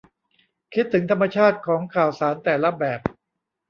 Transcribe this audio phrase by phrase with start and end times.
[0.73, 2.99] คิดถึงธรรมชาติของข่าวสารแต่ละแบบ